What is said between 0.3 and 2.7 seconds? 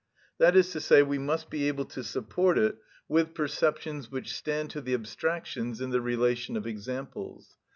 That is to say, we must be able to support